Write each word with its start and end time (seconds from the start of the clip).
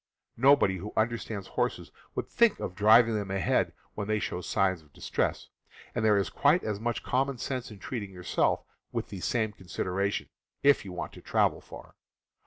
Nobody 0.37 0.77
who 0.77 0.93
understands 0.97 1.49
horses 1.49 1.91
would 2.15 2.27
think 2.27 2.59
of 2.59 2.73
driving 2.73 3.13
them 3.13 3.29
ahead 3.29 3.71
when 3.93 4.07
they 4.07 4.17
show 4.17 4.41
signs 4.41 4.81
of 4.81 4.91
distress, 4.93 5.49
and 5.93 6.03
there 6.03 6.17
is 6.17 6.27
quite 6.31 6.63
as 6.63 6.79
much 6.79 7.03
common 7.03 7.37
sense 7.37 7.69
in 7.69 7.77
treating 7.77 8.09
yourself 8.09 8.63
with 8.91 9.09
the 9.09 9.19
same 9.19 9.51
consideration, 9.51 10.27
if 10.63 10.83
you 10.83 10.91
want 10.91 11.11
to 11.13 11.21
travel 11.21 11.61
far. 11.61 11.93